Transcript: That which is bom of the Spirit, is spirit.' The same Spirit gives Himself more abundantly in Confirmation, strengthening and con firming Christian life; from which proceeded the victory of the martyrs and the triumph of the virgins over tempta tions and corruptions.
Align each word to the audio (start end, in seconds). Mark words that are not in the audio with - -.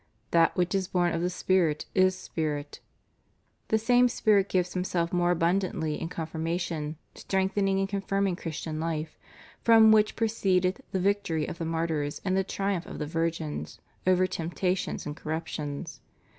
That 0.31 0.57
which 0.57 0.73
is 0.73 0.87
bom 0.87 1.13
of 1.13 1.21
the 1.21 1.29
Spirit, 1.29 1.85
is 1.93 2.15
spirit.' 2.17 2.79
The 3.67 3.77
same 3.77 4.09
Spirit 4.09 4.49
gives 4.49 4.73
Himself 4.73 5.13
more 5.13 5.29
abundantly 5.29 6.01
in 6.01 6.09
Confirmation, 6.09 6.97
strengthening 7.13 7.77
and 7.79 7.87
con 7.87 8.01
firming 8.01 8.35
Christian 8.35 8.79
life; 8.79 9.15
from 9.61 9.91
which 9.91 10.15
proceeded 10.15 10.81
the 10.91 10.99
victory 10.99 11.45
of 11.45 11.59
the 11.59 11.65
martyrs 11.65 12.19
and 12.25 12.35
the 12.35 12.43
triumph 12.43 12.87
of 12.87 12.97
the 12.97 13.05
virgins 13.05 13.77
over 14.07 14.25
tempta 14.25 14.75
tions 14.75 15.05
and 15.05 15.15
corruptions. 15.15 15.99